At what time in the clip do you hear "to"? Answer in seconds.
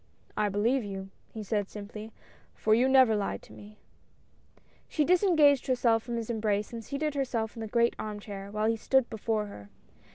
3.43-3.53